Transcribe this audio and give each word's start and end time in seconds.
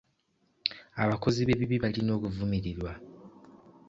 Abakozi 1.03 1.39
b'ebibi 1.43 1.75
balina 1.83 2.11
okuvumirirwa. 2.17 2.91